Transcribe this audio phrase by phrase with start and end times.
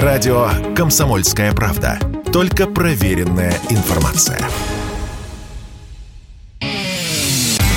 [0.00, 1.98] Радио «Комсомольская правда».
[2.32, 4.40] Только проверенная информация.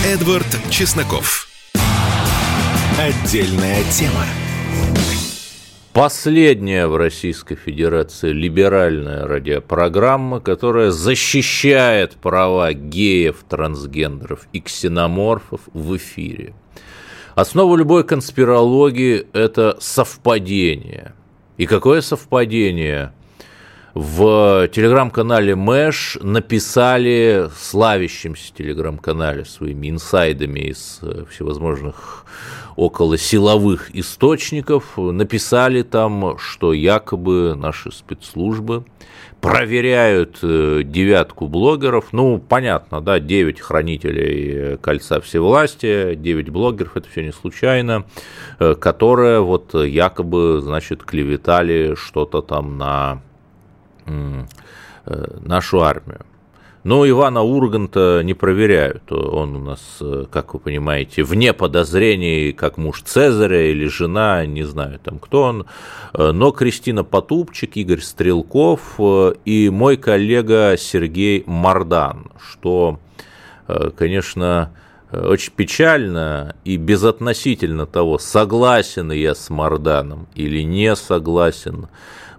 [0.06, 1.50] Эдвард Чесноков.
[2.98, 4.24] Отдельная тема.
[5.92, 16.54] Последняя в Российской Федерации либеральная радиопрограмма, которая защищает права геев, трансгендеров и ксеноморфов в эфире.
[17.36, 21.14] Основа любой конспирологии– это совпадение.
[21.58, 23.14] И какое совпадение?
[23.96, 31.00] В телеграм-канале Мэш написали славящимся телеграм-канале своими инсайдами из
[31.30, 32.26] всевозможных
[32.76, 38.84] около силовых источников, написали там, что якобы наши спецслужбы
[39.40, 47.24] проверяют э, девятку блогеров, ну, понятно, да, девять хранителей кольца всевластия, девять блогеров, это все
[47.24, 48.04] не случайно,
[48.60, 53.35] э, которые вот якобы, значит, клеветали что-то там на э,
[55.06, 56.26] нашу армию.
[56.84, 59.12] Но Ивана Урганта не проверяют.
[59.12, 65.00] Он у нас, как вы понимаете, вне подозрений, как муж Цезаря или жена, не знаю
[65.00, 65.66] там кто он.
[66.14, 69.00] Но Кристина Потупчик, Игорь Стрелков
[69.46, 73.00] и мой коллега Сергей Мардан, что,
[73.98, 74.72] конечно,
[75.12, 81.88] очень печально и безотносительно того, согласен я с Марданом или не согласен,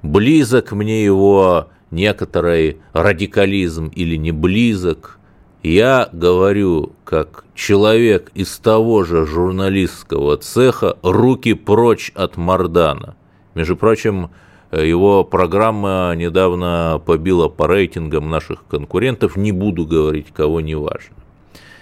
[0.07, 5.19] близок мне его некоторый радикализм или не близок.
[5.63, 13.17] Я говорю, как человек из того же журналистского цеха, руки прочь от Мардана.
[13.55, 14.31] Между прочим,
[14.71, 21.17] его программа недавно побила по рейтингам наших конкурентов, не буду говорить, кого не важно.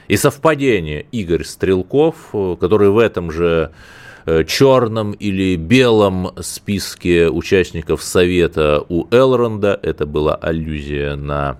[0.09, 2.17] И совпадение Игорь Стрелков,
[2.61, 3.71] который в этом же Э,
[4.47, 9.79] черном или белом списке участников Совета у Элронда.
[9.83, 11.59] Это была аллюзия на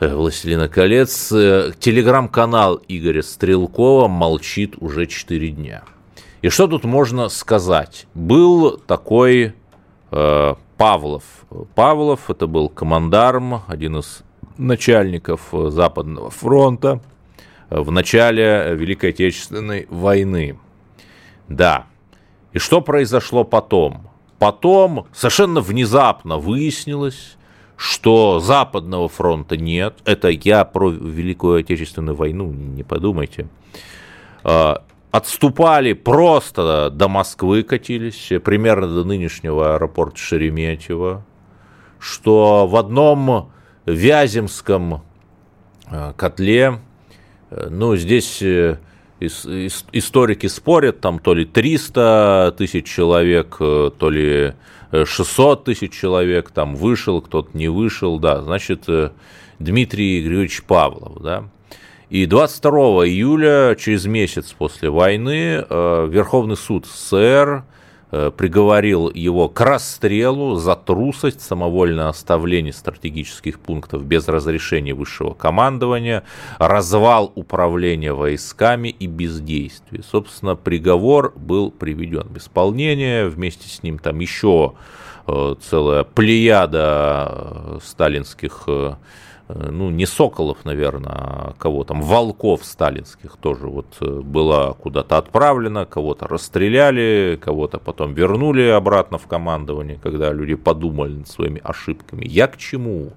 [0.00, 1.32] э, «Властелина колец».
[1.32, 5.82] Э, телеграм-канал Игоря Стрелкова молчит уже 4 дня.
[6.42, 8.06] И что тут можно сказать?
[8.14, 9.54] Был такой
[10.12, 11.24] э, Павлов.
[11.74, 14.22] Павлов это был командарм, один из
[14.56, 17.00] начальников Западного фронта
[17.70, 20.56] в начале Великой Отечественной войны.
[21.48, 21.86] Да.
[22.52, 24.08] И что произошло потом?
[24.38, 27.36] Потом совершенно внезапно выяснилось,
[27.76, 29.98] что Западного фронта нет.
[30.04, 33.48] Это я про Великую Отечественную войну, не подумайте.
[34.44, 41.24] А, отступали просто до Москвы катились, примерно до нынешнего аэропорта Шереметьево,
[41.98, 43.52] что в одном
[43.86, 45.02] Вяземском
[45.86, 46.80] а, котле,
[47.50, 48.78] э, ну, здесь э,
[49.20, 54.54] историки спорят, там то ли 300 тысяч человек, э, то ли
[54.92, 59.10] 600 тысяч человек, там вышел, кто-то не вышел, да, значит, э,
[59.58, 61.44] Дмитрий Григорьевич Павлов, да.
[62.10, 67.77] И 22 июля, через месяц после войны, э, Верховный суд СССР Э,
[68.10, 76.24] приговорил его к расстрелу за трусость, самовольное оставление стратегических пунктов без разрешения высшего командования,
[76.58, 80.02] развал управления войсками и бездействие.
[80.02, 84.74] Собственно, приговор был приведен в исполнение, вместе с ним там еще
[85.26, 88.94] э, целая плеяда э, сталинских Э,
[89.48, 95.86] ну, не Соколов, наверное, а кого там, Волков сталинских тоже вот э, была куда-то отправлена,
[95.86, 102.26] кого-то расстреляли, кого-то потом вернули обратно в командование, когда люди подумали над своими ошибками.
[102.26, 103.12] Я к чему?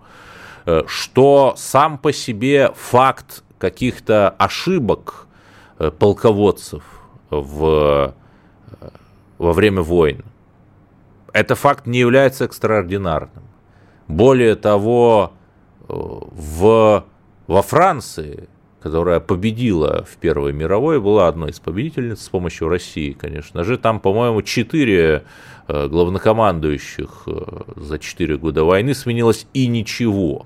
[0.65, 5.27] Э, что сам по себе факт каких-то ошибок
[5.99, 6.83] полководцев
[7.29, 8.13] в,
[9.37, 10.23] во время войн,
[11.33, 13.43] это факт не является экстраординарным.
[14.07, 15.33] Более того,
[15.91, 17.05] в,
[17.47, 18.47] во Франции,
[18.81, 23.77] которая победила в Первой мировой, была одной из победительниц с помощью России, конечно же.
[23.77, 25.23] Там, по-моему, четыре
[25.67, 30.45] э, главнокомандующих э, за четыре года войны сменилось и ничего.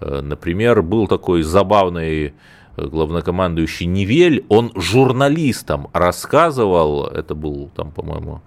[0.00, 2.34] Э, например, был такой забавный
[2.76, 8.42] главнокомандующий Нивель, он журналистам рассказывал, это был там, по-моему,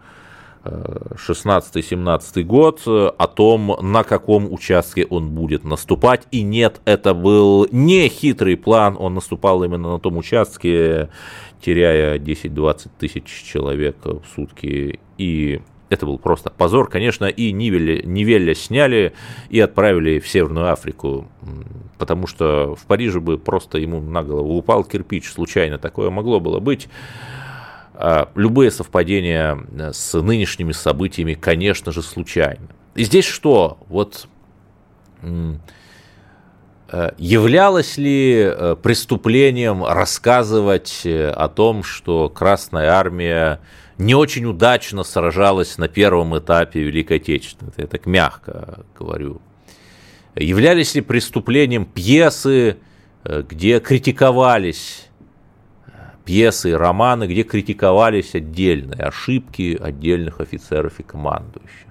[0.64, 6.28] 16-17 год о том, на каком участке он будет наступать.
[6.32, 11.10] И нет, это был не хитрый план, он наступал именно на том участке,
[11.62, 15.00] теряя 10-20 тысяч человек в сутки.
[15.18, 19.14] И это был просто позор, конечно, и Нивеля, Нивеля сняли
[19.50, 21.28] и отправили в Северную Африку,
[21.98, 26.60] потому что в Париже бы просто ему на голову упал кирпич, случайно такое могло было
[26.60, 26.88] быть.
[28.01, 32.69] А, любые совпадения э, с нынешними событиями, конечно же, случайны.
[32.96, 33.78] И здесь что?
[33.90, 34.30] Вот
[35.22, 35.57] э,
[37.18, 43.60] являлось ли э, преступлением рассказывать о том, что Красная Армия
[43.98, 47.74] не очень удачно сражалась на первом этапе Великой Отечественной?
[47.75, 49.42] Я так мягко говорю.
[50.36, 52.78] Являлись ли преступлением пьесы,
[53.25, 55.09] где критиковались
[56.30, 61.88] пьесы романы, где критиковались отдельные ошибки отдельных офицеров и командующих.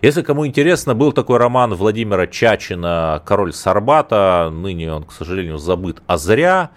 [0.00, 6.02] Если кому интересно, был такой роман Владимира Чачина «Король Сарбата», ныне он, к сожалению, забыт,
[6.06, 6.70] а зря.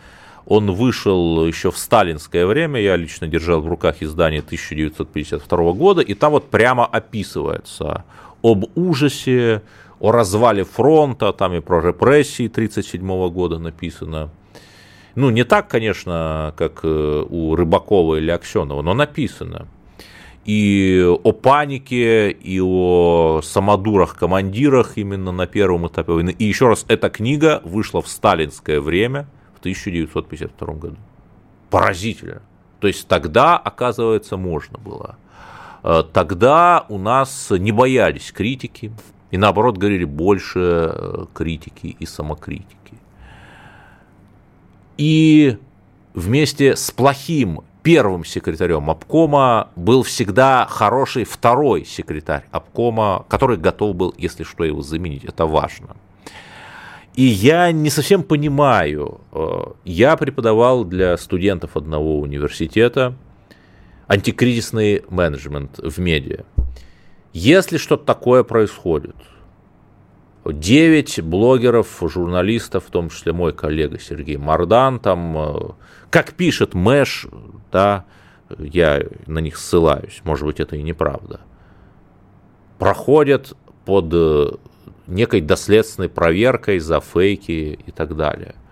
[0.47, 6.15] Он вышел еще в сталинское время, я лично держал в руках издание 1952 года, и
[6.15, 8.05] там вот прямо описывается
[8.41, 9.61] об ужасе,
[9.99, 14.31] о развале фронта, там и про репрессии 1937 года написано.
[15.17, 19.67] Ну, не так, конечно, как э, у Рыбакова или Аксенова, но написано.
[20.45, 26.35] И о панике, и о самодурах-командирах именно на первом этапе войны.
[26.37, 30.97] И еще раз, эта книга вышла в сталинское время в 1952 году.
[31.71, 32.43] Поразительно.
[32.79, 35.17] То есть тогда, оказывается, можно было.
[35.81, 38.91] Э, тогда у нас не боялись критики,
[39.31, 40.59] и наоборот говорили больше
[40.93, 42.77] э, критики и самокритики.
[44.97, 45.57] И
[46.13, 54.13] вместе с плохим первым секретарем обкома был всегда хороший второй секретарь обкома, который готов был,
[54.17, 55.23] если что, его заменить.
[55.23, 55.95] Это важно.
[57.15, 63.15] И я не совсем понимаю, э, я преподавал для студентов одного университета
[64.07, 66.43] антикризисный менеджмент в медиа.
[67.33, 69.15] Если что-то такое происходит–
[70.51, 75.55] 9 блогеров, журналистов, в том числе мой коллега Сергей Мардан, там, э,
[76.09, 77.27] как пишет Мэш,
[77.71, 78.05] да,
[78.57, 81.41] я на них ссылаюсь, может быть, это и неправда,
[82.79, 83.53] проходят
[83.85, 84.51] под э,
[85.07, 88.55] некой доследственной проверкой за фейки и так далее–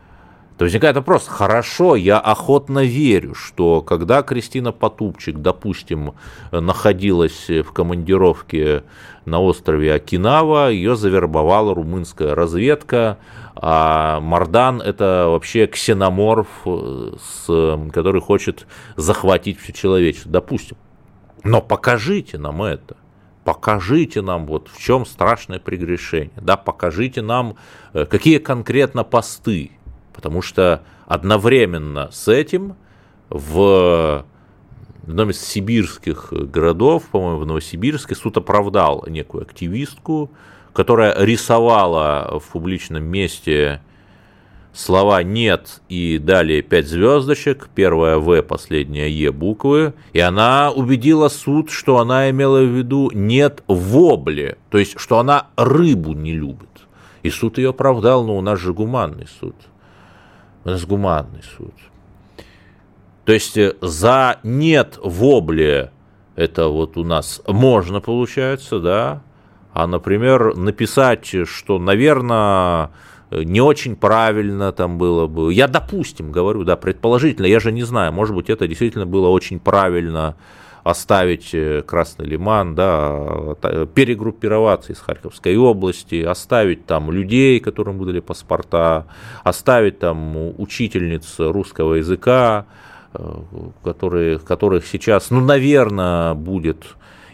[0.58, 6.14] то возникает вопрос, хорошо, я охотно верю, что когда Кристина Потупчик, допустим,
[6.52, 8.84] находилась в командировке
[9.26, 13.18] на острове Окинава, ее завербовала румынская разведка,
[13.56, 18.66] а Мардан это вообще ксеноморф, с, который хочет
[18.96, 20.78] захватить все человечество, допустим.
[21.44, 22.96] Но покажите нам это.
[23.44, 27.58] Покажите нам, вот в чем страшное прегрешение, да, покажите нам,
[27.94, 29.72] э, какие конкретно посты,
[30.16, 32.78] Потому что одновременно с этим
[33.30, 34.26] в
[35.04, 40.32] одном из сибирских городов, по-моему, в Новосибирске, суд оправдал некую активистку,
[40.74, 43.82] которая рисовала в публичном месте
[44.74, 51.70] слова «нет» и далее пять звездочек, первая «В», последняя «Е» буквы, и она убедила суд,
[51.70, 56.70] что она имела в виду «нет вобле», то есть, что она рыбу не любит.
[57.22, 59.56] И суд ее оправдал, но у нас же гуманный суд–
[60.66, 61.74] у нас гуманный суд.
[63.24, 65.92] То есть э, за нет вобли
[66.36, 69.22] это вот у нас можно, получается, да,
[69.74, 72.92] а, например, написать, что, наверное,
[73.32, 75.54] не очень правильно там было бы.
[75.54, 79.60] Я, допустим, говорю, да, предположительно, я же не знаю, может быть, это действительно было очень
[79.60, 80.36] правильно
[80.86, 83.56] оставить э, Красный Лиман, да,
[83.96, 89.08] перегруппироваться из Харьковской области, оставить там людей, которым выдали паспорта,
[89.44, 92.68] оставить там учительниц русского языка,
[93.16, 93.34] э,
[93.84, 96.84] которые, которых сейчас, ну, наверное, будет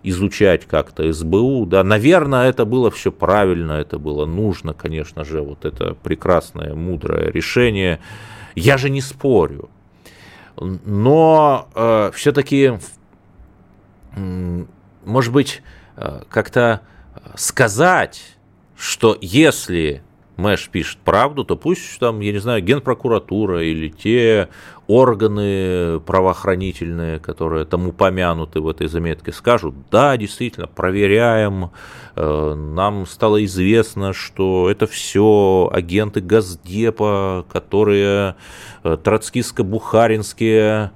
[0.01, 5.65] изучать как-то СБУ, да, наверное, это было все правильно, это было нужно, конечно же, вот
[5.65, 8.00] это прекрасное, мудрое решение.
[8.55, 9.70] Я же не спорю,
[10.58, 12.79] но э, все-таки
[14.15, 15.62] может быть,
[15.98, 16.82] э, как-то
[17.36, 18.38] сказать,
[18.75, 20.03] что если
[20.41, 24.50] Мэш пишет правду, то пусть там, я не знаю, генпрокуратура или те
[24.88, 31.69] органы правоохранительные, которые там упомянуты в этой заметке, скажут, да, действительно, проверяем,
[32.15, 38.36] э, нам стало известно, что это все агенты Газдепа, которые
[38.83, 40.89] э, троцкистско-бухаринские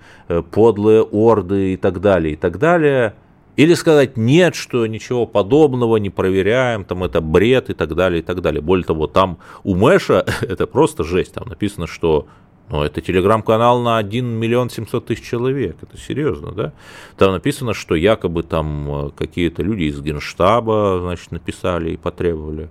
[0.51, 3.13] подлые орды и так далее, и так далее–
[3.55, 8.23] или сказать нет, что ничего подобного не проверяем, там это бред и так далее, и
[8.23, 8.61] так далее.
[8.61, 11.33] Более того, там у Мэша это просто жесть.
[11.33, 12.27] Там написано, что
[12.69, 15.77] ну, это телеграм-канал на 1 миллион 700 тысяч человек.
[15.81, 16.73] Это серьезно, да?
[17.17, 22.69] Там написано, что якобы там э, какие-то люди из генштаба, значит, написали и потребовали.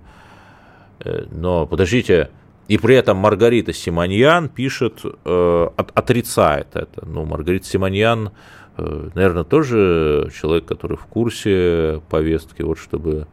[0.99, 2.29] Э, но подождите,
[2.67, 7.05] и при этом Маргарита Симоньян пишет, э, отрицает это.
[7.05, 8.31] Ну, Маргарита Симоньян
[8.77, 13.27] наверное, тоже человек, который в курсе повестки, вот чтобы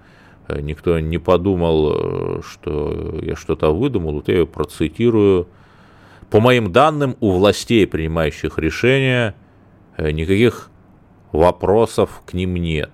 [0.49, 5.49] никто не подумал, что я что-то выдумал, вот я ее процитирую.
[6.30, 9.34] По моим данным, у властей, принимающих решения,
[9.99, 10.70] никаких
[11.32, 12.90] вопросов к ним нет.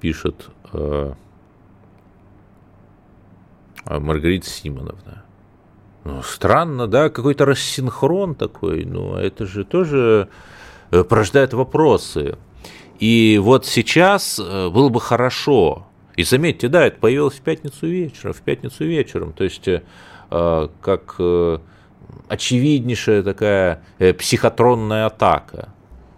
[0.00, 1.12] Пишет э,
[3.84, 5.24] Маргарита Симоновна.
[6.04, 10.28] Ну, странно, да, какой-то рассинхрон такой, ну, это же тоже
[10.90, 12.38] э, порождает вопросы.
[12.98, 18.32] И вот сейчас э, было бы хорошо, и заметьте, да, это появилось в пятницу вечером,
[18.32, 19.80] в пятницу вечером, то есть э,
[20.80, 21.20] как
[22.28, 23.82] очевиднейшая такая
[24.18, 25.68] психотронная атака.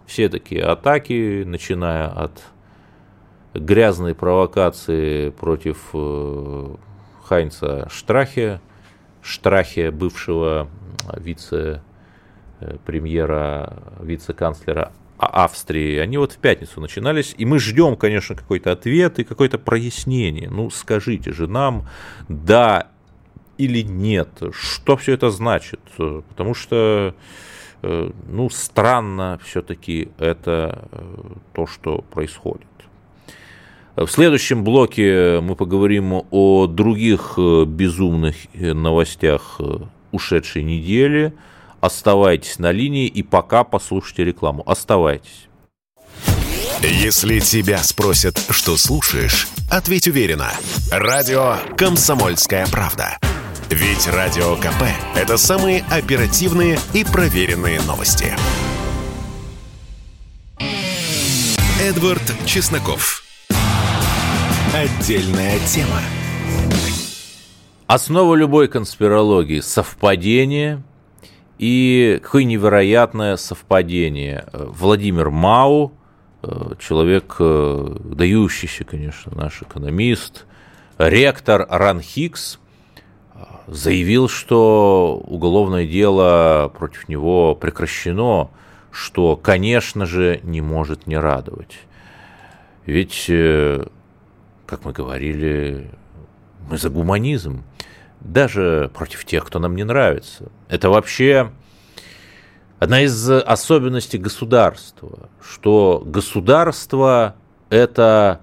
[0.07, 2.43] Все такие атаки, начиная от
[3.55, 5.95] грязной провокации против
[7.25, 8.61] Хайнца Штрахе,
[9.23, 10.69] Штрахе, бывшего
[11.17, 19.25] вице-премьера, вице-канцлера Австрии, они вот в пятницу начинались, и мы ждем, конечно, какой-то ответ и
[19.25, 20.51] какое-то прояснение.
[20.51, 21.87] Ну, скажите же нам,
[22.29, 22.89] да
[23.59, 27.15] или нет, что все это значит, потому что,
[27.83, 31.17] э, ну, странно все-таки это э,
[31.53, 32.67] то, что происходит.
[33.97, 39.81] В следующем блоке мы поговорим о других э, безумных э, новостях э,
[40.13, 41.35] ушедшей недели.
[41.83, 44.63] Оставайтесь на линии и пока послушайте рекламу.
[44.67, 45.49] Оставайтесь.
[46.81, 50.51] Если тебя спросят, что слушаешь, ответь уверенно.
[50.91, 53.19] Радио «Комсомольская правда».
[53.69, 54.85] Ведь Радио КП–
[55.17, 58.33] это самые оперативные и проверенные новости.
[61.81, 63.22] Эдвард Чесноков.
[64.75, 66.01] Отдельная тема.
[67.87, 70.83] Основа любой конспирологии– совпадение
[71.59, 74.47] и какое невероятное совпадение.
[74.55, 75.93] Владимир Мау,
[76.43, 80.47] э, человек, э, дающийся, конечно, наш экономист,
[80.97, 82.59] ректор РАНХИКС,
[83.35, 88.49] э, заявил, что уголовное дело против него прекращено,
[88.91, 91.79] что, конечно же, не может не радовать.
[92.87, 93.31] Ведь
[94.73, 95.91] как мы говорили,
[96.71, 97.63] мы за гуманизм,
[98.21, 100.51] даже против тех, кто нам не нравится.
[100.71, 101.53] Это вообще
[102.79, 107.37] одна из особенностей государства, что государство–
[107.69, 108.41] это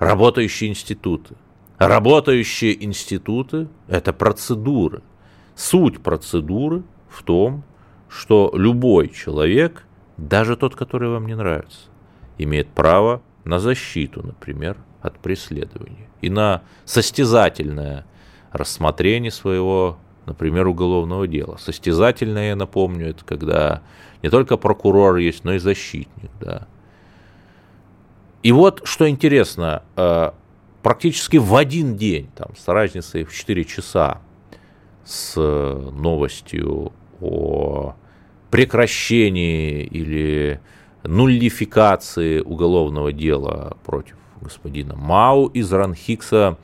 [0.00, 1.36] работающие институты.
[1.78, 5.02] Работающие институты– это процедуры.
[5.54, 7.62] Суть процедуры в том,
[8.08, 9.84] что любой человек,
[10.16, 11.90] даже тот, который вам не нравится,
[12.38, 18.04] имеет право на защиту, например, от преследования и на состязательное
[18.52, 21.56] рассмотрение своего, например, уголовного дела.
[21.58, 23.82] Состязательное, я напомню, это когда
[24.22, 26.30] не только прокурор есть, но и защитник.
[26.40, 26.66] Да.
[28.42, 30.30] И вот, что интересно, э,
[30.82, 34.20] практически в один день, там, с разницей в 4 часа,
[35.04, 37.94] с новостью о
[38.50, 40.60] прекращении или
[41.04, 46.58] нуллификации уголовного дела против господина Мау из Ранхикса,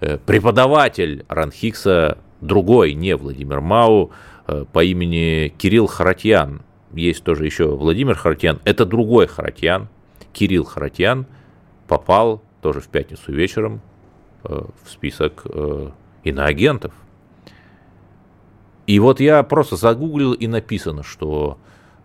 [0.00, 4.10] э, преподаватель Ранхикса, другой, не Владимир Мау,
[4.46, 6.62] э, по имени Кирилл Харатьян.
[6.92, 9.88] Есть тоже еще Владимир Харатьян, это другой Харатьян,
[10.32, 11.26] Кирилл Харатьян,
[11.88, 13.80] попал тоже в пятницу вечером
[14.44, 15.46] э, в список
[16.24, 16.92] иноагентов.
[18.86, 21.58] И вот я просто загуглил и написано, что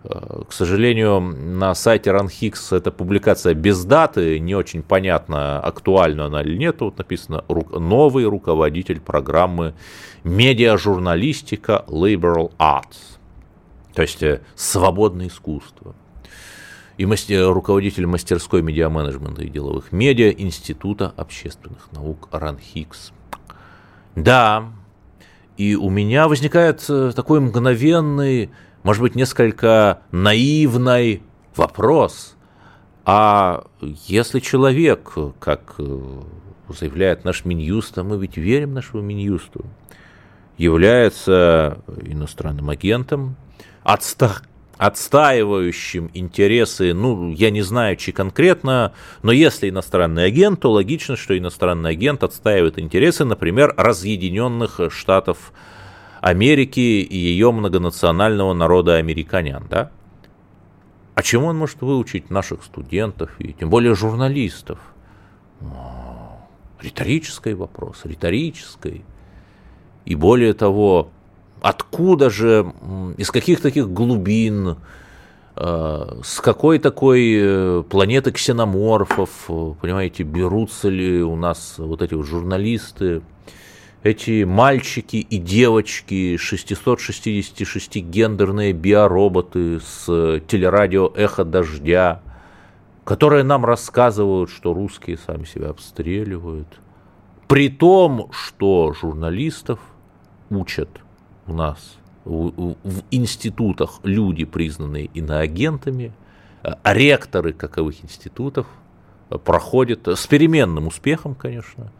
[0.03, 6.57] к сожалению, на сайте RunHix эта публикация без даты, не очень понятно, актуальна она или
[6.57, 6.77] нет.
[6.77, 9.73] Тут написано «Новый руководитель программы
[10.23, 13.19] медиажурналистика Liberal Arts»,
[13.93, 15.93] то есть э, свободное искусство.
[16.97, 23.11] И руководитель мастерской медиаменеджмента и деловых медиа Института общественных наук RunHix.
[24.15, 24.71] Да,
[25.57, 28.49] и у меня возникает э, такой мгновенный
[28.83, 31.21] может быть, несколько наивный
[31.55, 32.35] вопрос.
[33.05, 33.65] А
[34.07, 36.21] если человек, как э,
[36.69, 39.65] заявляет наш Минюст, а мы ведь верим нашему Минюсту,
[40.57, 43.35] является иностранным агентом,
[43.83, 44.41] отста
[44.77, 48.93] отстаивающим интересы, ну, я не знаю, чьи конкретно,
[49.23, 55.51] но если иностранный агент, то логично, что иностранный агент отстаивает интересы, например, разъединенных штатов
[56.21, 59.91] и ее многонационального народа американян, да?
[61.15, 64.79] А чему он может выучить наших студентов и тем более журналистов?
[66.81, 69.03] Риторический вопрос, риторический.
[70.05, 71.09] И более того,
[71.61, 72.73] откуда же,
[73.17, 74.77] из каких таких глубин
[75.55, 79.29] с какой такой планеты ксеноморфов,
[79.81, 83.21] понимаете, берутся ли у нас вот эти вот журналисты,
[84.03, 90.05] эти мальчики и девочки, 666 гендерные биороботы с
[90.47, 92.21] телерадио «Эхо дождя»,
[93.03, 96.79] которые нам рассказывают, что русские сами себя обстреливают.
[97.47, 99.79] При том, что журналистов
[100.49, 100.89] учат
[101.47, 106.13] у нас в, в институтах люди, признанные иноагентами,
[106.61, 108.67] а ректоры каковых институтов
[109.43, 111.91] проходят с переменным успехом, конечно,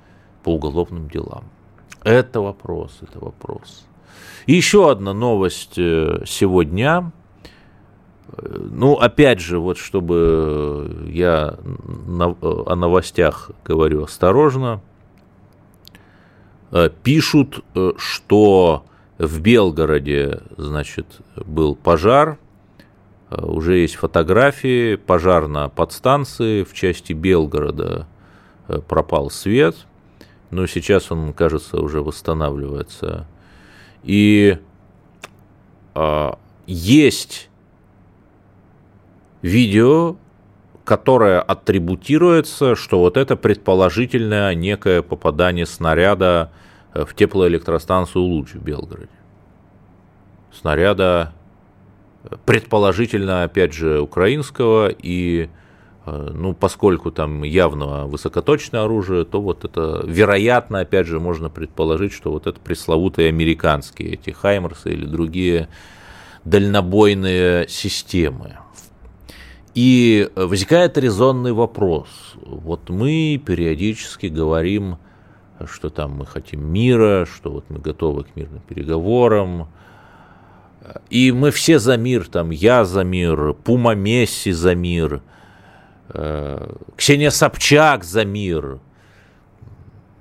[0.44, 1.46] по уголовным делам.
[2.04, 3.86] Это вопрос, это вопрос.
[4.46, 7.12] И еще одна новость э, сегодня.
[8.42, 11.58] Ну, опять же, вот чтобы я
[12.42, 14.82] о новостях говорю осторожно.
[16.72, 18.86] Э, пишут, э, что
[19.18, 21.06] в Белгороде, значит,
[21.36, 22.38] был пожар,
[23.30, 28.08] уже есть фотографии, пожар на подстанции в части Белгорода
[28.88, 29.76] пропал свет–
[30.52, 33.28] но сейчас он, кажется, уже восстанавливается.
[34.04, 34.58] И
[35.94, 37.50] а, есть
[39.42, 40.18] видео,
[40.86, 46.52] которое атрибутируется, что вот это предположительное некое попадание снаряда
[46.94, 49.10] в теплоэлектростанцию «Луч» в Белгороде.
[50.52, 51.34] Снаряда
[52.46, 55.59] предположительно, опять же, украинского и Э,
[56.34, 62.32] ну, поскольку там явно высокоточное оружие, то вот это, вероятно, опять же, можно предположить, что
[62.32, 65.70] вот это пресловутые американские, эти Хаймерсы или другие
[66.46, 68.58] дальнобойные системы.
[69.76, 72.08] И возникает резонный вопрос.
[72.42, 74.98] Вот мы периодически говорим,
[75.66, 79.68] что там мы хотим мира, что вот мы готовы к мирным переговорам,
[81.10, 85.39] и мы все за мир, там я за мир, Пума Месси за мир– Э,
[86.10, 88.80] Ксения Собчак за мир,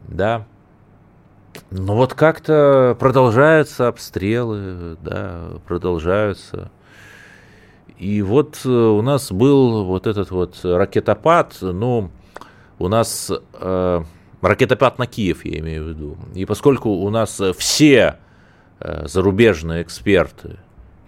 [0.07, 0.45] да.
[1.71, 6.71] Но вот как-то продолжаются обстрелы, да, продолжаются.
[7.99, 12.11] И вот э, у нас был вот этот вот ракетопад, ну,
[12.79, 14.03] у нас э,
[14.41, 16.17] ракетопад на Киев, я имею в виду.
[16.35, 18.19] И поскольку у нас все
[18.79, 20.59] э, зарубежные эксперты,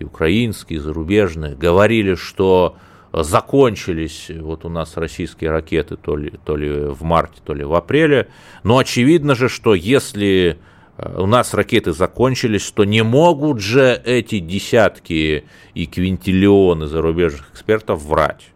[0.01, 2.77] и украинские, и зарубежные, говорили, что
[3.13, 7.75] закончились вот у нас российские ракеты то ли, то ли в марте, то ли в
[7.75, 8.29] апреле.
[8.63, 10.59] Но очевидно же, что если
[10.97, 15.45] э, у нас ракеты закончились, то не могут же эти десятки
[15.75, 18.53] и квинтиллионы зарубежных экспертов врать.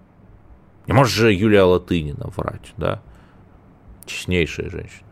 [0.87, 3.03] Не может же Юлия Латынина врать, да?
[4.07, 5.05] Честнейшая женщина.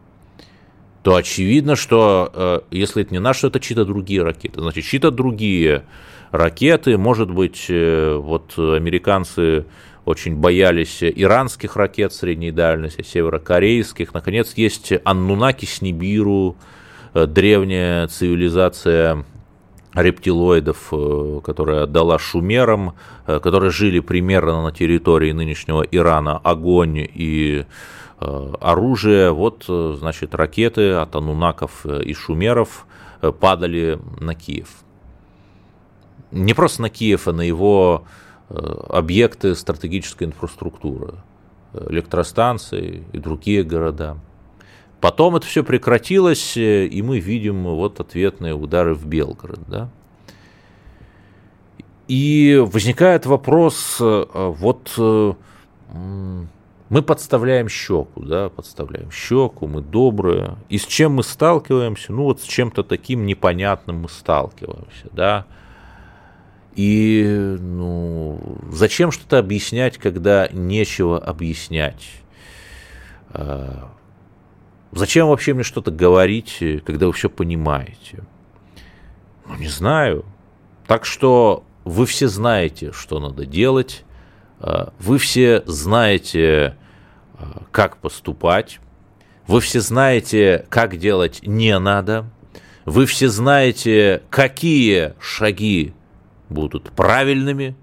[1.03, 4.61] То очевидно, что э, если это не наши, то это чьи-то другие ракеты.
[4.61, 5.85] Значит, чьи-то другие
[6.33, 6.99] ракеты.
[6.99, 9.67] Может быть, э, вот американцы
[10.05, 14.13] очень боялись иранских ракет средней дальности, северокорейских.
[14.15, 16.57] Наконец, есть Аннунаки с Нибиру,
[17.15, 19.25] э, древняя цивилизация
[19.95, 22.95] рептилоидов, э, которая отдала шумерам,
[23.27, 27.65] которые жили примерно на территории нынешнего Ирана, огонь и
[28.19, 29.33] оружие.
[29.33, 32.87] Вот, значит, ракеты от анунаков и шумеров
[33.41, 34.82] падали на Киев
[36.33, 38.05] не просто на Киев, а на его
[38.49, 38.55] э,
[38.89, 41.15] объекты стратегической инфраструктуры,
[41.89, 44.17] электростанции и другие города.
[45.01, 49.61] Потом это все прекратилось, э, и мы видим вот ответные удары в Белгород.
[49.69, 49.91] Да?
[52.09, 54.99] И возникает вопрос, э, вот
[56.93, 60.57] мы подставляем щеку, да, подставляем щеку, мы добрые.
[60.69, 62.13] И с чем мы сталкиваемся?
[62.13, 65.47] Ну вот с чем-то таким непонятным мы сталкиваемся, да.
[66.75, 72.09] И ну, зачем что-то объяснять, когда нечего объяснять?
[73.29, 73.91] А,
[74.93, 78.25] зачем вообще мне что-то говорить, когда вы все понимаете?
[79.47, 80.25] Ну, не знаю.
[80.87, 84.05] Так что вы все знаете, что надо делать.
[84.59, 86.77] А, вы все знаете,
[87.35, 88.81] а, как поступать.
[89.47, 92.31] Вы все знаете, как делать не надо.
[92.87, 95.93] Вы все знаете, какие шаги
[96.53, 97.77] будут правильными,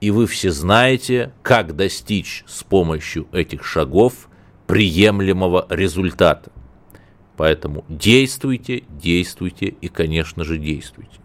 [0.00, 4.28] и вы все знаете, как достичь с помощью этих шагов
[4.66, 6.50] приемлемого результата.
[7.36, 11.20] Поэтому действуйте, действуйте и, конечно же, действуйте.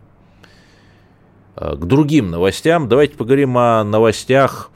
[1.56, 2.88] А, к другим новостям.
[2.88, 4.71] Давайте поговорим о новостях,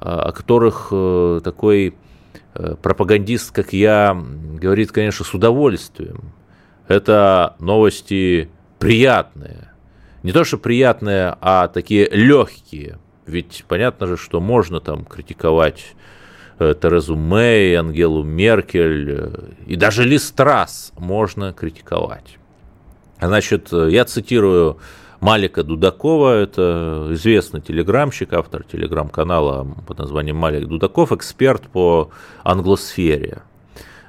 [0.00, 1.94] а, о которых э, такой
[2.54, 6.32] э, пропагандист, как я, говорит, конечно, с удовольствием.
[6.88, 9.71] Это новости приятные,
[10.22, 12.98] не то что приятные, а такие легкие.
[13.26, 15.94] Ведь понятно же, что можно там критиковать
[16.58, 19.30] э, Терезу Мэй, Ангелу Меркель э,
[19.66, 22.38] и даже Листрас можно критиковать.
[23.20, 24.78] Значит, э, я цитирую
[25.20, 32.10] Малика Дудакова, это известный телеграмщик, автор телеграм-канала под названием Малик Дудаков, эксперт по
[32.42, 33.42] англосфере.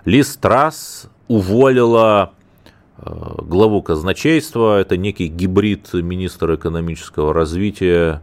[0.06, 2.34] Лиз Трасс уволила
[3.06, 8.22] главу казначейства, это некий гибрид министра экономического развития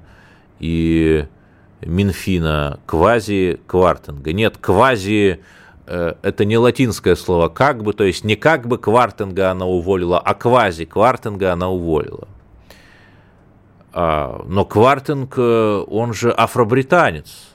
[0.58, 1.26] и
[1.82, 4.32] Минфина квази Квартинга.
[4.32, 5.40] Нет, квази
[5.86, 10.18] э, это не латинское слово как бы, то есть не как бы Квартинга она уволила,
[10.18, 12.28] а квази Квартинга она уволила.
[13.92, 17.48] А, но Квартинг, э, он же афробританец.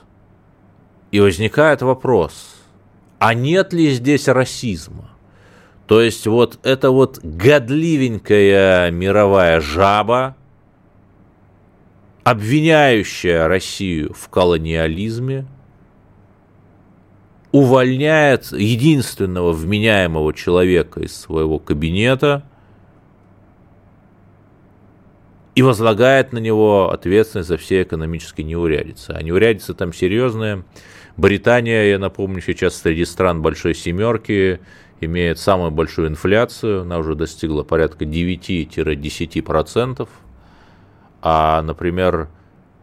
[1.12, 2.56] И возникает вопрос,
[3.18, 5.15] а нет ли здесь расизма?
[5.86, 10.36] То есть вот эта вот годливенькая мировая жаба,
[12.24, 15.46] обвиняющая Россию в колониализме,
[17.52, 22.42] увольняет единственного вменяемого человека из своего кабинета
[25.54, 29.12] и возлагает на него ответственность за все экономические неурядицы.
[29.12, 30.64] А неурядицы там серьезные.
[31.16, 34.60] Британия, я напомню, сейчас среди стран Большой Семерки
[35.00, 40.08] имеет самую большую инфляцию, она уже достигла порядка 9-10%.
[41.22, 42.28] А, например,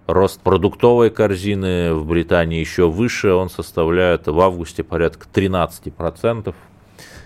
[0.08, 6.54] рост продуктовой корзины в Британии еще выше, он составляет в августе порядка 13%.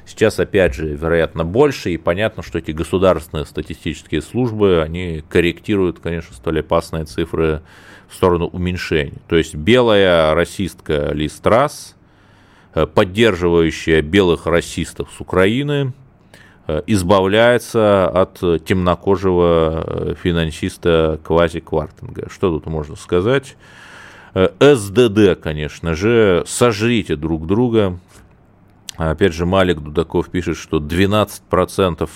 [0.05, 6.33] Сейчас, опять же, вероятно, больше, и понятно, что эти государственные статистические службы, они корректируют, конечно,
[6.33, 7.61] столь опасные цифры
[8.07, 9.19] в сторону уменьшения.
[9.27, 11.96] То есть белая расистка Ли Страс, э,
[12.85, 15.93] поддерживающая белых расистов с Украины–
[16.67, 22.29] Э, избавляется от темнокожего э, финансиста Квази Квартинга.
[22.29, 23.55] Что тут можно сказать?
[24.33, 27.97] Э, СДД, конечно же, сожрите друг друга.
[28.97, 32.09] Опять же, Малик Дудаков пишет, что 12%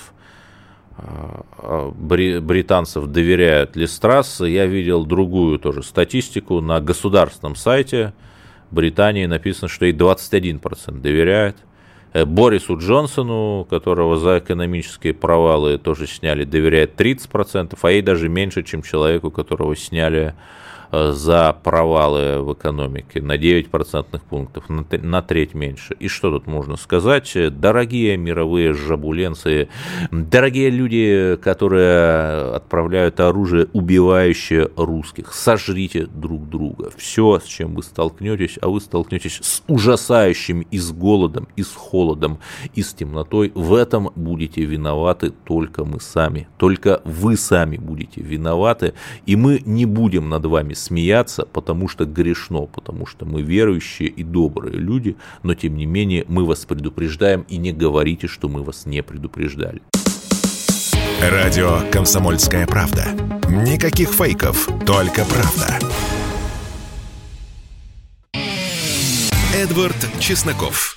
[1.96, 4.40] британцев доверяют Листрас.
[4.40, 8.12] Я видел другую тоже статистику на государственном сайте
[8.72, 11.56] Британии написано, что и 21% доверяют.
[12.12, 18.62] Э, Борису Джонсону, которого за экономические провалы тоже сняли, доверяет 30%, а ей даже меньше,
[18.62, 20.34] чем человеку, которого сняли
[20.92, 25.94] за провалы в экономике на 9 процентных пунктов, на, треть меньше.
[25.98, 27.32] И что тут можно сказать?
[27.58, 29.68] Дорогие мировые жабуленцы,
[30.10, 36.90] дорогие люди, которые отправляют оружие, убивающее русских, сожрите друг друга.
[36.96, 41.72] Все, с чем вы столкнетесь, а вы столкнетесь с ужасающим и с голодом, и с
[41.72, 42.38] холодом,
[42.74, 46.48] и с темнотой, в этом будете виноваты только мы сами.
[46.58, 48.92] Только вы сами будете виноваты,
[49.24, 54.22] и мы не будем над вами смеяться, потому что грешно, потому что мы верующие и
[54.22, 58.86] добрые люди, но тем не менее мы вас предупреждаем и не говорите, что мы вас
[58.86, 59.82] не предупреждали.
[61.20, 63.06] Радио «Комсомольская правда».
[63.48, 65.78] Никаких фейков, только правда.
[69.54, 70.96] Эдвард Чесноков.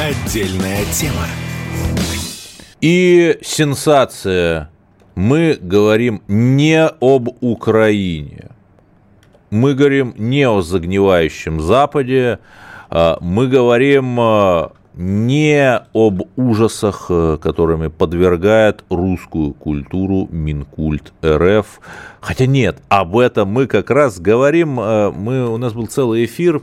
[0.00, 1.26] Отдельная тема.
[2.80, 4.70] И сенсация
[5.14, 8.50] мы говорим не об Украине,
[9.50, 12.40] мы говорим не о загнивающем Западе,
[12.90, 21.80] а мы говорим а, не об ужасах, э, которыми подвергает русскую культуру Минкульт РФ.
[22.20, 24.78] Хотя нет, об этом мы как раз говорим.
[24.78, 26.62] Э, мы, у нас был целый эфир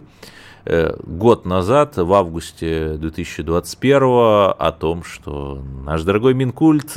[0.66, 6.96] э, год назад, в августе 2021, о том, что наш дорогой Минкульт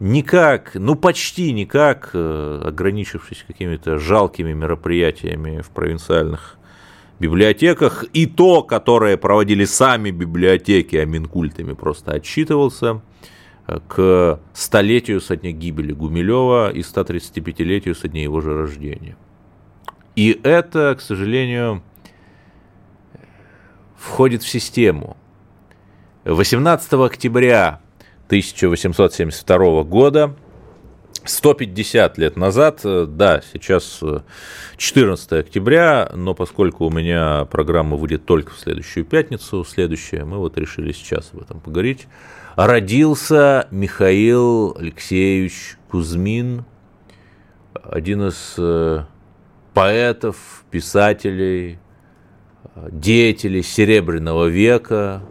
[0.00, 6.58] никак, ну почти никак, э, ограничившись какими-то жалкими мероприятиями в провинциальных
[7.18, 13.00] библиотеках, и то, которое проводили сами библиотеки, а Минкультами просто отчитывался,
[13.66, 19.16] э, к столетию со дня гибели Гумилева и 135-летию со дня его же рождения.
[20.14, 21.82] И это, к сожалению,
[23.96, 25.16] входит в систему.
[26.24, 27.80] 18 октября
[28.28, 30.34] 1872 года,
[31.24, 34.00] 150 лет назад, э, да, сейчас
[34.76, 40.38] 14 э, октября, но поскольку у меня программа выйдет только в следующую пятницу, следующая, мы
[40.38, 42.06] вот решили сейчас об этом поговорить,
[42.56, 46.64] родился Михаил Алексеевич Кузьмин,
[47.74, 49.04] один из э,
[49.74, 51.78] поэтов, писателей,
[52.90, 55.22] деятелей Серебряного века,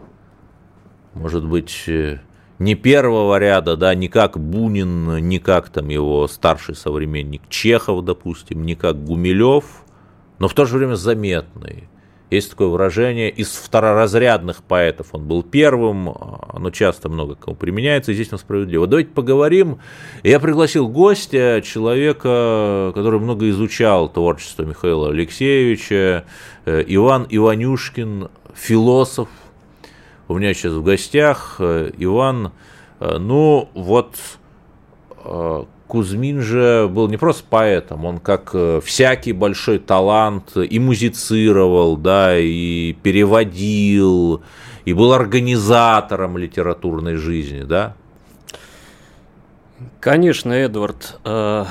[1.14, 1.88] может быть,
[2.58, 8.64] не первого ряда, да, не как Бунин, не как там его старший современник Чехов, допустим,
[8.64, 9.64] не как Гумилев,
[10.38, 11.88] но в то же время заметный.
[12.28, 16.12] Есть такое выражение, из второразрядных поэтов он был первым,
[16.52, 18.88] оно часто много кому применяется, и здесь он справедливо.
[18.88, 19.78] Давайте поговорим.
[20.24, 26.24] Я пригласил гостя, человека, который много изучал творчество Михаила Алексеевича,
[26.64, 29.28] э, Иван Иванюшкин, философ.
[30.28, 32.52] У меня сейчас в гостях э, Иван,
[33.00, 34.16] э, ну вот
[35.86, 42.36] Кузьмин же был не просто поэтом, он как э, всякий большой талант и музицировал, да,
[42.36, 44.42] и переводил,
[44.84, 47.94] и был организатором литературной жизни, да?
[50.00, 51.64] Конечно, Эдвард, э,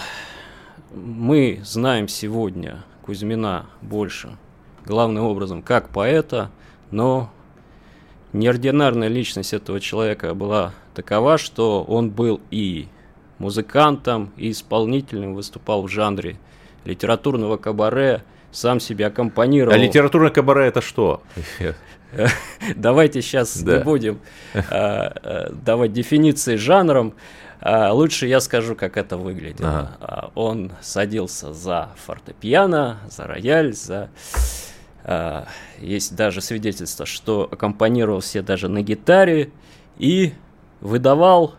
[0.93, 4.37] мы знаем сегодня Кузьмина больше,
[4.85, 6.51] главным образом, как поэта,
[6.91, 7.29] но
[8.35, 12.87] неординарная личность этого человека была такова, что он был и
[13.39, 16.37] музыкантом и исполнителем, выступал в жанре
[16.85, 19.73] литературного кабаре, сам себя аккомпанировал.
[19.73, 21.21] А литературное кабаре это что?
[22.75, 24.19] Давайте сейчас не будем
[24.53, 27.13] а, а, давать дефиниции жанром.
[27.59, 30.31] А, лучше я скажу, как это выглядело.
[30.35, 34.09] Он садился за фортепиано, за рояль, за...
[35.79, 39.51] Есть даже свидетельство, что аккомпанировал все даже на гитаре
[39.97, 40.33] и
[40.81, 41.53] выдавал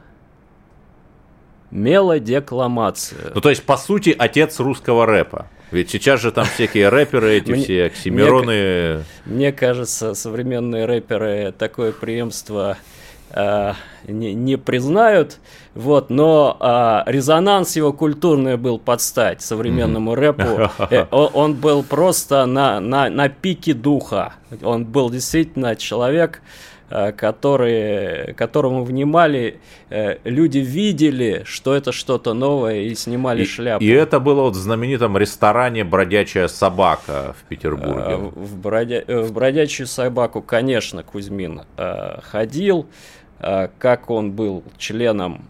[1.71, 3.33] мелодекламация.
[3.35, 5.49] Ну, то есть, по сути, отец русского рэпа.
[5.71, 9.05] Ведь сейчас же там всякие рэперы, эти все оксимироны.
[9.25, 12.79] Мне, кажется, современные рэперы такое преемство
[13.31, 13.73] э,
[14.07, 15.39] не, не признают,
[15.75, 20.71] вот, но э, резонанс его культурный был под стать современному рэпу.
[20.91, 24.35] Э, он был просто на, на, на пике духа.
[24.63, 29.59] Он был действительно человек, Э, которые, которому внимали,
[29.91, 33.85] э, люди видели, что это что-то новое и снимали и, шляпу.
[33.85, 38.13] И это было вот в знаменитом ресторане «Бродячая собака» в Петербурге.
[38.13, 39.03] Э, в, бродя...
[39.07, 41.63] в «Бродячую собаку», конечно, Кузьмин
[42.23, 42.87] ходил,
[43.39, 45.45] как он был членом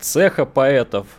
[0.00, 1.06] цеха поэтов–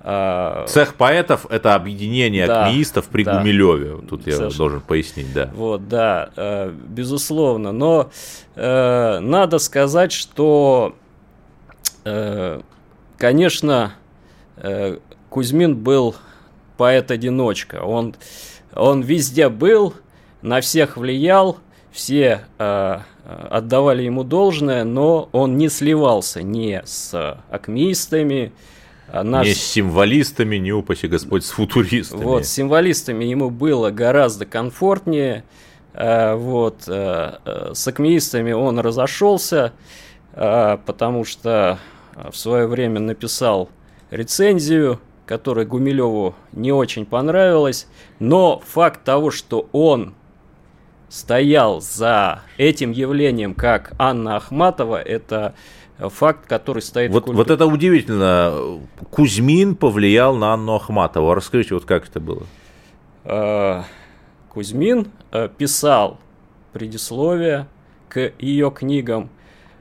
[0.00, 3.98] Цех поэтов– это объединение да, акмеистов при да, Гумилеве.
[4.08, 4.58] Тут я совершенно.
[4.58, 5.50] должен пояснить, да.
[5.54, 7.72] Вот, да, э, безусловно.
[7.72, 8.10] Но
[8.54, 10.94] э, надо сказать, что,
[12.04, 12.60] э,
[13.18, 13.94] конечно,
[14.56, 16.14] э, Кузьмин был
[16.76, 17.82] поэт-одиночка.
[17.82, 18.14] Он,
[18.74, 19.94] он везде был,
[20.42, 21.58] на всех влиял,
[21.90, 22.98] все э,
[23.50, 28.77] отдавали ему должное, но он не сливался ни с акмеистами, а
[29.12, 29.46] наш...
[29.46, 32.22] Не с символистами, не упаси Господь, с футуристами.
[32.22, 35.44] Вот, с символистами ему было гораздо комфортнее.
[35.94, 39.72] А, вот, а, с акмеистами он разошелся,
[40.32, 41.78] потому что
[42.14, 43.70] в свое время написал
[44.10, 47.86] рецензию, которая Гумилеву не очень понравилась.
[48.18, 50.14] Но факт того, что он
[51.08, 55.54] стоял за этим явлением, как Анна Ахматова, это
[55.98, 57.28] факт, который стоит вот.
[57.28, 58.80] Вот это удивительно.
[59.10, 61.34] Кузьмин повлиял на Анну Ахматову.
[61.34, 62.44] Расскажите, вот как это было?
[63.24, 63.84] А,
[64.48, 66.18] Кузьмин э, писал
[66.72, 67.66] предисловие
[68.08, 69.28] к ее книгам.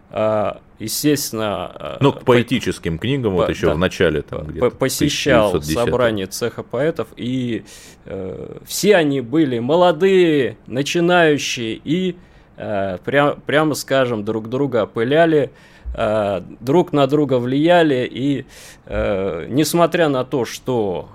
[0.09, 1.71] А, естественно...
[1.79, 4.71] Э, ну, к поэтическим по, книгам, по, вот еще да, в начале там где-то.
[4.71, 7.63] Посещал собрание цеха поэтов, и
[8.05, 12.17] э, все они были молодые, начинающие, и
[12.57, 15.51] э, прям, прямо скажем, друг друга опыляли.
[15.53, 18.45] Э, друг на друга влияли, и
[18.85, 21.09] э, несмотря на то, что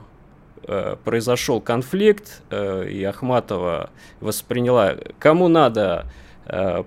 [0.67, 6.07] э, произошел конфликт, и Ахматова восприняла, кому надо,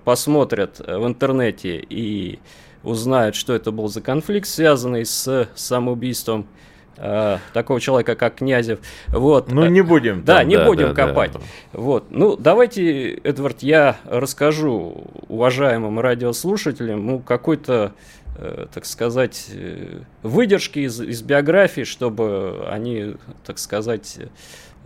[0.04, 2.38] посмотрят в интернете и
[2.86, 6.65] узнают, что это был за конфликт, связанный с самоубийством э,
[7.52, 8.78] такого человека, как Князев.
[9.08, 9.50] Вот.
[9.50, 10.24] Ну, не будем.
[10.24, 11.32] Да, там, не да, будем да, копать.
[11.32, 11.40] Да.
[11.72, 12.06] Вот.
[12.10, 17.92] Ну, давайте, Эдвард, я расскажу уважаемым радиослушателям, ну, какой-то
[18.36, 24.26] э, так сказать, э, выдержки из, из биографии, чтобы они, так сказать, Э,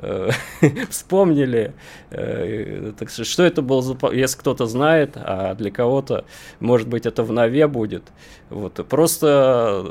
[0.91, 1.75] вспомнили,
[2.11, 3.97] э, так сказать, что это был за...
[4.13, 6.25] Если кто-то знает, а для кого-то,
[6.59, 8.05] может быть, это в нове будет.
[8.49, 8.75] Вот.
[8.89, 9.85] Просто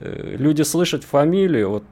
[0.00, 1.70] э, люди слышат фамилию.
[1.70, 1.84] Вот.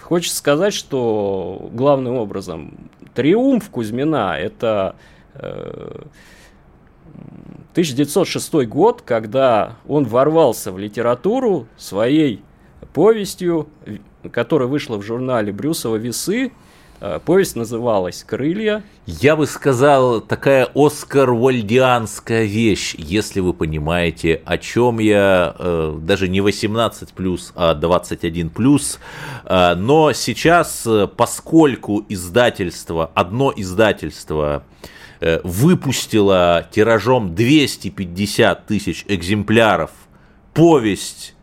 [0.00, 4.94] Хочется сказать, что главным образом триумф Кузьмина– это
[7.76, 12.42] 1906 год, когда он ворвался в литературу своей
[12.96, 13.68] повестью
[14.32, 16.50] которая вышла в журнале Брюсова «Весы»,
[17.00, 18.82] Э, повесть называлась «Крылья».
[19.06, 26.40] Я бы сказал, такая оскар-вальдианская вещь, если вы понимаете, о чем я, э, даже не
[26.40, 28.98] 18+, а 21+.
[29.44, 34.64] Э, но сейчас, поскольку издательство, одно издательство
[35.44, 39.90] выпустило тиражом 250 тысяч экземпляров
[40.52, 41.35] повесть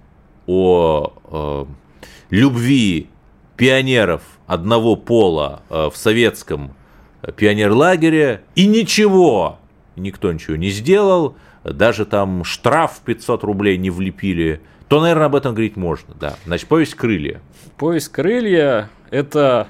[0.48, 1.68] о
[2.30, 3.10] любви
[3.58, 6.74] пионеров одного пола э, в советском
[7.22, 9.60] э, пионерлагере, и ничего,
[9.96, 15.54] никто ничего не сделал, даже там штраф 500 рублей не влепили, то, наверное, об этом
[15.54, 16.36] говорить можно, да.
[16.46, 17.42] Значит, повесть «Крылья».
[17.78, 19.68] Повесть «Крылья»— это,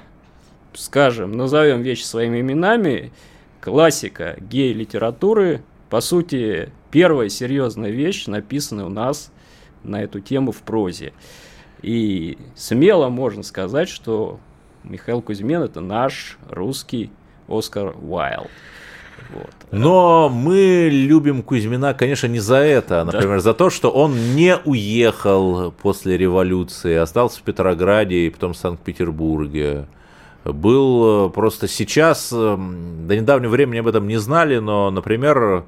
[0.72, 3.12] скажем, назовем вещи своими именами,
[3.60, 9.30] классика гей-литературы, по сути, первая серьезная вещь, написанная у нас
[9.84, 11.12] на эту тему в прозе.
[11.82, 14.40] И смело можно сказать, что
[14.82, 17.10] Михаил Кузьмин это наш русский
[17.48, 18.50] Оскар Уайлд.
[19.30, 19.50] Вот.
[19.70, 23.40] Но мы любим Кузьмина, конечно, не за это, а, например, да.
[23.40, 29.86] за то, что он не уехал после революции, остался в Петрограде и потом в Санкт-Петербурге.
[30.44, 35.64] Был э, просто сейчас, э, до недавнего времени об этом не знали, но, например,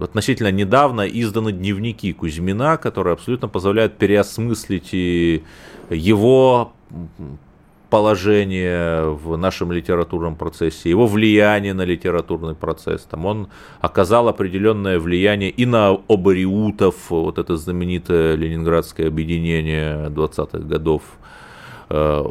[0.00, 5.42] относительно недавно изданы дневники Кузьмина, которые абсолютно позволяют переосмыслить и
[5.90, 6.72] его
[7.90, 13.02] положение в нашем литературном процессе, его влияние на литературный процесс.
[13.02, 13.48] Там он
[13.80, 21.02] оказал определенное влияние и на обариутов, вот это знаменитое ленинградское объединение 20-х годов.
[21.90, 22.24] Э,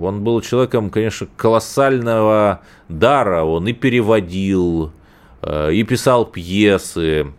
[0.00, 3.44] он был человеком, конечно, колоссального дара.
[3.44, 4.92] Он и переводил,
[5.42, 7.32] э, и писал пьесы.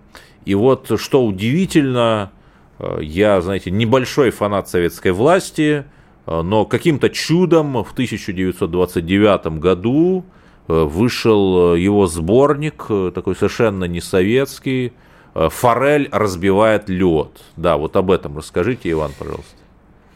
[0.45, 2.31] И вот что удивительно,
[2.77, 5.83] э, я, знаете, небольшой фанат советской власти–
[6.25, 10.23] но каким-то чудом в 1929 году
[10.67, 12.85] вышел его сборник,
[13.15, 14.93] такой совершенно не советский,
[15.33, 17.31] «Форель разбивает лед».
[17.57, 19.55] Да, вот об этом расскажите, Иван, пожалуйста.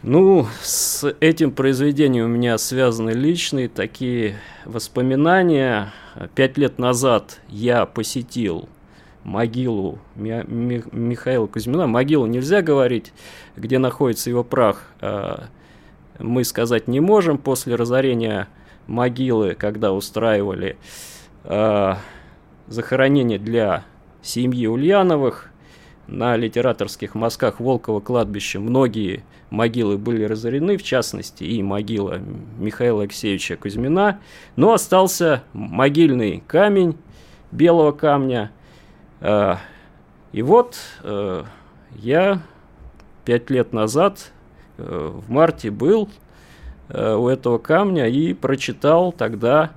[0.05, 4.35] Ну, с этим произведением у меня связаны личные такие
[4.65, 5.93] воспоминания.
[6.35, 8.67] Пять лет назад я посетил
[9.23, 11.87] могилу Михаила Кузьмина.
[11.87, 13.13] Могилу нельзя говорить,
[13.55, 14.87] где находится его прах.
[14.99, 15.45] А
[16.19, 17.37] мы сказать не можем.
[17.37, 18.49] После разорения
[18.87, 20.75] могилы, когда устраивали
[21.45, 21.93] э,
[22.67, 23.85] захоронение для
[24.21, 25.52] семьи Ульяновых,
[26.13, 32.19] на литераторских мазках Волкова кладбища многие могилы были разорены, в частности и могила
[32.58, 34.19] Михаила Алексеевича Кузьмина,
[34.56, 36.97] но остался могильный камень
[37.52, 38.52] белого камня.
[39.19, 39.56] Э,
[40.32, 41.43] и вот э,
[41.95, 42.41] я
[43.26, 44.32] пять лет назад
[44.78, 46.10] Э, в марте был
[46.89, 49.71] э, у этого камня и прочитал тогда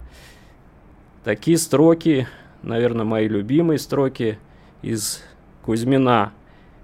[1.25, 2.27] такие строки,
[2.63, 4.39] наверное, мои любимые строки
[4.83, 5.23] из
[5.67, 6.33] Кузьмина.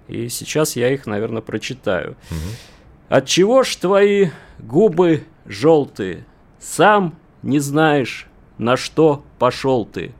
[0.07, 2.11] И сейчас я их, наверное, прочитаю.
[2.29, 2.49] Угу.
[3.09, 4.27] От чего ж твои
[4.59, 6.25] губы желтые?
[6.59, 10.13] Сам не знаешь, на что пошел ты.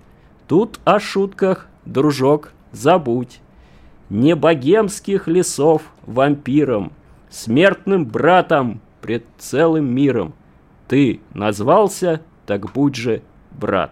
[0.48, 3.40] Тут о шутках, дружок, забудь.
[4.10, 6.94] Не богемских лесов вампиром
[7.34, 10.34] смертным братом пред целым миром.
[10.88, 13.22] Ты назвался, так будь же
[13.52, 13.92] брат.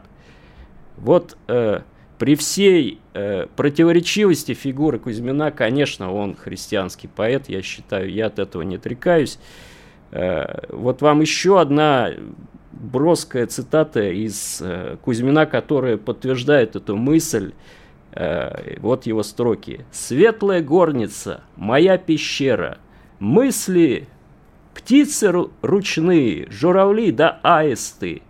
[0.97, 1.81] Вот э,
[2.21, 8.61] при всей э, противоречивости фигуры Кузьмина, конечно, он христианский поэт, я считаю, я от этого
[8.61, 9.39] не отрекаюсь.
[10.11, 12.11] Э, вот вам еще одна
[12.71, 17.53] броская цитата из э, Кузьмина, которая подтверждает эту мысль.
[18.11, 19.83] Э, вот его строки.
[19.91, 22.77] «Светлая горница, моя пещера,
[23.17, 24.07] Мысли,
[24.75, 28.21] птицы ручные, журавли да аисты,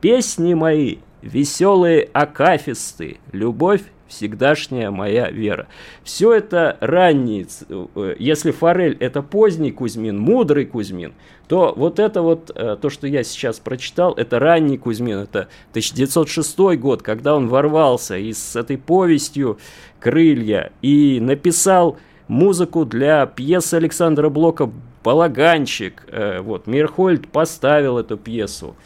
[0.00, 5.66] Песни мои, веселые акафисты, Любовь всегдашняя моя вера.
[6.04, 11.14] Все это ранний, э, если Форель это поздний Кузьмин, мудрый Кузьмин,
[11.48, 16.76] то вот это вот, э, то, что я сейчас прочитал, это ранний Кузьмин, это 1906
[16.76, 19.58] год, когда он ворвался и с этой повестью
[20.00, 24.70] «Крылья» и написал музыку для пьесы Александра Блока
[25.04, 26.04] «Балаганчик».
[26.08, 28.76] Э, вот, Мирхольд поставил эту пьесу.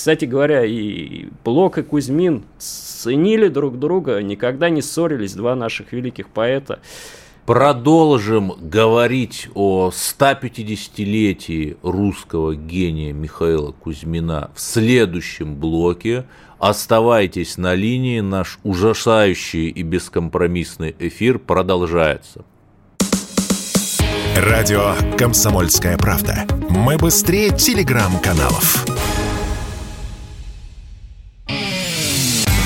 [0.00, 6.30] Кстати говоря, и Блок, и Кузьмин ценили друг друга, никогда не ссорились, два наших великих
[6.30, 6.80] поэта.
[7.44, 16.24] Продолжим говорить о 150-летии русского гения Михаила Кузьмина в следующем блоке.
[16.58, 22.46] Оставайтесь на линии, наш ужасающий и бескомпромиссный эфир продолжается.
[24.34, 26.46] Радио «Комсомольская правда».
[26.70, 28.86] Мы быстрее телеграм-каналов.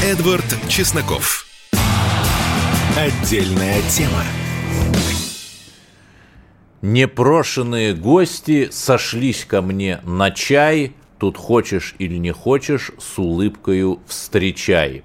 [0.04, 1.46] Эдвард Чесноков.
[2.94, 4.22] Отдельная тема.
[6.82, 10.92] Непрошенные гости сошлись ко мне на чай.
[11.16, 15.04] Тут хочешь или не хочешь, с улыбкою встречай.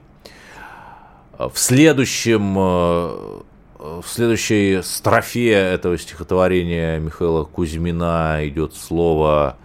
[1.37, 3.41] В следующем э,
[3.79, 9.55] в следующей строфе этого стихотворения Михаила Кузьмина идет слово,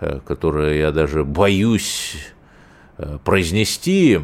[0.00, 2.16] э, которое я даже боюсь
[2.98, 4.20] э, произнести.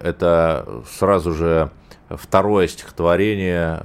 [0.00, 1.70] Это сразу же
[2.08, 3.82] второе стихотворение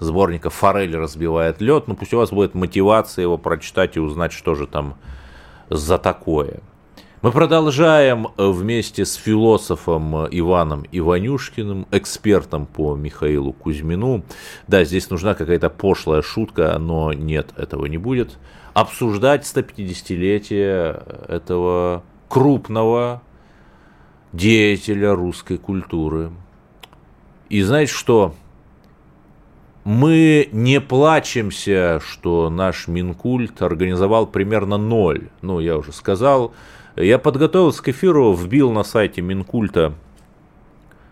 [0.00, 1.84] сборника «Форель разбивает лед».
[1.86, 4.96] Ну, пусть у вас будет мотивация его прочитать и узнать, что же там
[5.68, 6.60] за такое.
[7.22, 14.24] Мы продолжаем вместе с философом Иваном Иванюшкиным, экспертом по Михаилу Кузьмину.
[14.66, 18.38] Да, здесь нужна какая-то пошлая шутка, но нет, этого не будет.
[18.72, 23.20] Обсуждать 150-летие этого крупного
[24.32, 26.30] деятеля русской культуры.
[27.48, 28.34] И знаете что?
[29.84, 35.30] Мы не плачемся, что наш Минкульт организовал примерно ноль.
[35.42, 36.52] Ну, я уже сказал,
[36.96, 39.94] я подготовился к эфиру, вбил на сайте Минкульта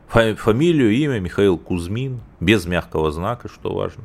[0.08, 4.04] фамилию, имя Михаил Кузьмин, без мягкого знака, что важно.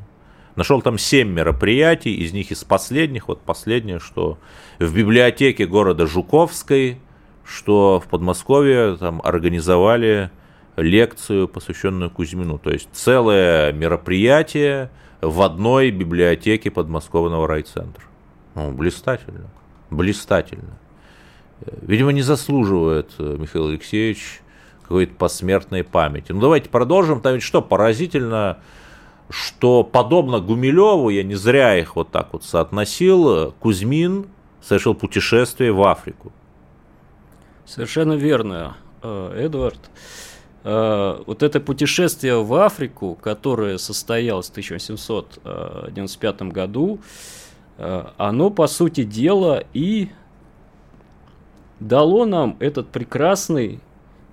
[0.56, 4.38] Нашел там семь мероприятий, из них из последних, вот последнее, что
[4.80, 7.00] в библиотеке города Жуковской,
[7.44, 10.32] что в Подмосковье там организовали
[10.76, 12.58] лекцию, посвященную Кузьмину.
[12.58, 14.90] То есть целое мероприятие
[15.22, 18.04] в одной библиотеке подмосковного райцентра.
[18.56, 19.50] Ну, блистательно,
[19.90, 20.78] блистательно
[21.82, 24.42] видимо, не заслуживает э, Михаил Алексеевич
[24.82, 26.32] какой-то посмертной памяти.
[26.32, 27.22] Ну, давайте продолжим.
[27.22, 28.60] Там ведь что поразительно,
[29.30, 34.28] что подобно Гумилеву, я не зря их вот так вот соотносил, Кузьмин
[34.62, 36.32] совершил путешествие в Африку.
[37.66, 39.80] Совершенно верно, э, Эдвард.
[40.64, 47.00] Э, вот это путешествие в Африку, которое состоялось в 1895 году,
[47.76, 50.10] оно, по сути дела, и
[51.80, 53.82] дало нам этот прекрасный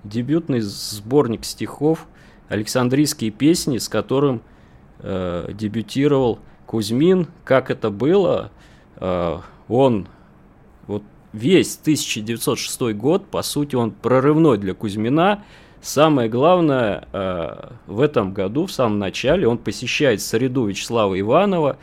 [0.03, 2.07] дебютный сборник стихов
[2.49, 4.41] «Александрийские песни», с которым
[4.99, 7.27] э, дебютировал Кузьмин.
[7.43, 8.51] Как это было?
[8.97, 10.07] Э, он
[11.33, 15.43] весь 1906 год, по сути, он прорывной для Кузьмина.
[15.81, 21.77] Самое главное, э, в этом году, в самом начале, он посещает среду Вячеслава Иванова,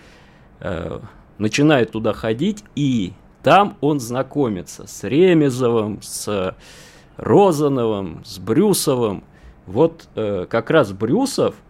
[0.60, 1.00] э,
[1.38, 6.54] начинает туда ходить и там он знакомится с Ремезовым, с
[7.16, 9.24] Розановым, с Брюсовым.
[9.66, 11.54] Вот э, как раз Брюсов–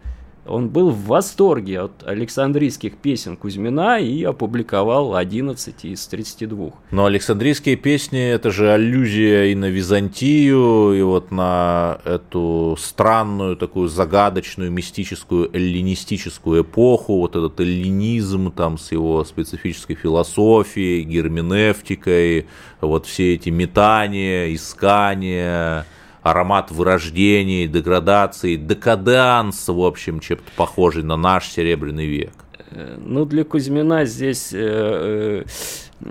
[0.48, 6.70] он был в восторге от Александрийских песен Кузьмина и опубликовал 11 из 32.
[6.90, 13.88] Но Александрийские песни– это же аллюзия и на Византию, и вот на эту странную, такую
[13.88, 22.46] загадочную, мистическую, эллинистическую эпоху, вот этот эллинизм там с его специфической философией, герменевтикой,
[22.80, 25.86] вот все эти метания, искания–
[26.30, 32.32] аромат вырождения, деградации, декаданс, в общем, чем-то похожий на наш Серебряный век.
[32.70, 34.50] Э, ну, для Кузьмина здесь...
[34.52, 35.44] Э,
[36.00, 36.08] э,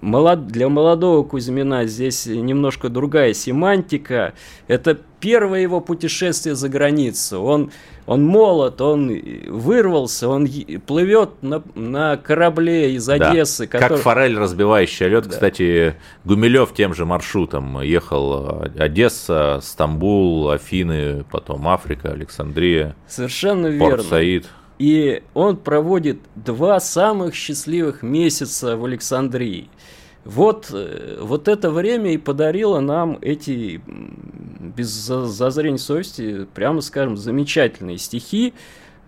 [0.00, 0.46] молод...
[0.48, 4.34] Для молодого Кузьмина здесь немножко другая семантика.
[4.66, 7.42] Это первое его путешествие за границу.
[7.42, 7.70] Он
[8.08, 9.14] он молод, он
[9.48, 10.48] вырвался, он
[10.86, 13.66] плывет на, на корабле из Одессы.
[13.66, 13.72] Да.
[13.72, 13.96] Который...
[13.96, 15.24] Как форель, разбивающая лед.
[15.24, 15.30] Да.
[15.30, 15.94] Кстати,
[16.24, 22.96] Гумилев тем же маршрутом ехал Одесса, Стамбул, Афины, потом Африка, Александрия.
[23.06, 24.02] Совершенно Порт верно.
[24.04, 24.46] Саид.
[24.78, 29.70] И он проводит два самых счастливых месяца в Александрии.
[30.24, 33.80] Вот, э, вот это время и подарило нам эти,
[34.76, 38.52] без зазрения совести, прямо скажем, замечательные стихи.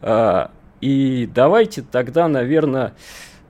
[0.02, 0.50] А,
[0.80, 2.94] и давайте тогда, наверное,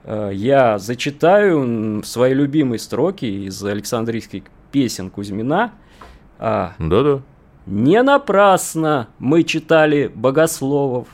[0.03, 5.71] э, я зачитаю свои любимые строки из Александрийских песен Кузьмина.
[6.39, 7.21] А, Да-да.
[7.67, 11.07] Не напрасно мы читали богословов,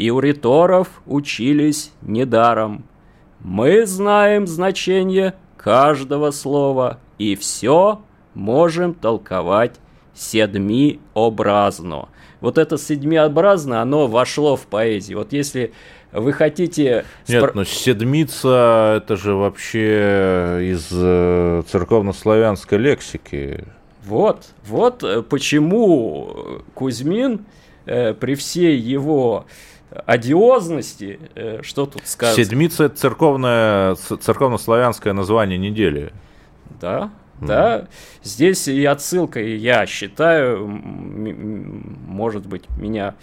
[0.00, 2.84] и у риторов учились недаром.
[3.40, 8.00] Мы знаем значение каждого слова, и все
[8.32, 9.76] можем толковать
[10.14, 12.08] седмиобразно.
[12.40, 15.18] Вот это седмиобразно, оно вошло в поэзию.
[15.18, 15.74] Вот если
[16.12, 17.04] вы хотите...
[17.28, 17.52] Нет, спро...
[17.54, 23.66] ну седмица это же вообще из э, церковнославянской лексики.
[24.06, 27.44] Вот, вот э, почему Кузьмин
[27.84, 29.44] э, при всей его
[30.06, 32.36] одиозности, э, что тут сказать?
[32.36, 36.12] Седмица– это церковное, церковно-славянское название недели.
[36.80, 37.10] Да,
[37.40, 37.88] Да,
[38.22, 43.14] здесь и отсылка, и я считаю, может быть, меня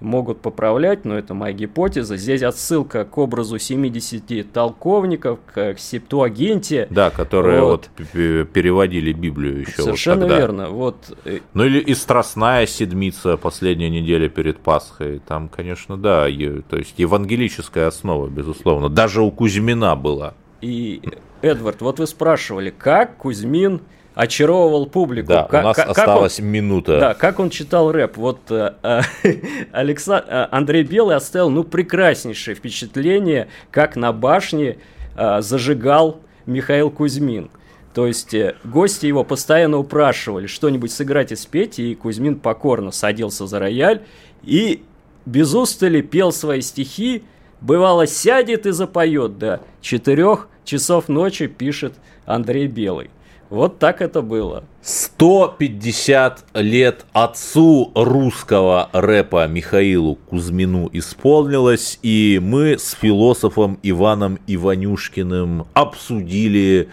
[0.00, 2.16] могут поправлять, но это моя гипотеза.
[2.16, 6.86] Здесь отсылка к образу 70 толковников, к Септуагинте.
[6.90, 10.38] Да, которые вот, вот переводили Библию еще Совершенно вот тогда.
[10.38, 10.68] верно.
[10.68, 10.96] Вот.
[11.24, 15.20] Э, ну или и Страстная Седмица, последняя неделя перед Пасхой.
[15.26, 18.88] Там, конечно, да, то есть евангелическая основа, безусловно.
[18.88, 20.34] Даже у Кузьмина была.
[20.60, 21.02] И,
[21.42, 23.80] Эдвард, вот вы спрашивали, как Кузьмин
[24.16, 25.28] очаровывал публику.
[25.28, 26.98] Да, как, у нас как, осталась он, минута.
[26.98, 28.16] Да, как он читал рэп.
[28.16, 29.00] Вот э, э,
[29.72, 34.78] Александр, э, Андрей Белый оставил, ну, прекраснейшее впечатление, как на башне
[35.16, 37.50] э, зажигал Михаил Кузьмин.
[37.92, 43.46] То есть э, гости его постоянно упрашивали что-нибудь сыграть и спеть, и Кузьмин покорно садился
[43.46, 44.00] за рояль
[44.42, 44.82] и
[45.26, 47.22] без устали пел свои стихи,
[47.60, 51.92] бывало сядет и запоет до четырех часов ночи, пишет
[52.24, 53.10] Андрей Белый.
[53.48, 54.64] Вот так это было.
[54.82, 66.88] 150 лет отцу русского рэпа Михаилу Кузьмину исполнилось, и мы с философом Иваном Иванюшкиным обсудили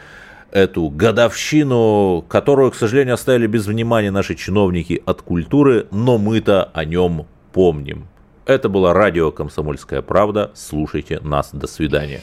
[0.52, 6.86] эту годовщину, которую, к сожалению, оставили без внимания наши чиновники от культуры, но мы-то о
[6.86, 8.08] нем помним.
[8.46, 10.52] Это было радио «Комсомольская правда».
[10.54, 11.50] Слушайте нас.
[11.54, 12.22] До свидания.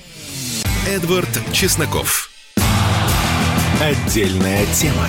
[0.87, 2.30] Эдвард Чесноков.
[3.81, 5.09] Отдельная тема.